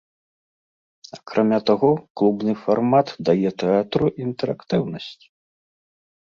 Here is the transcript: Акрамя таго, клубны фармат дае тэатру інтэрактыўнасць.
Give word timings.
Акрамя 1.17 1.59
таго, 1.69 1.89
клубны 2.21 2.55
фармат 2.63 3.07
дае 3.29 3.49
тэатру 3.65 4.07
інтэрактыўнасць. 4.25 5.23